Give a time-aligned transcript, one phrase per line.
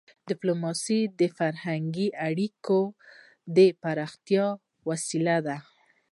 [0.29, 2.79] ډيپلوماسي د فرهنګي اړیکو
[3.55, 4.45] د پراختیا
[4.89, 5.57] وسیله ده.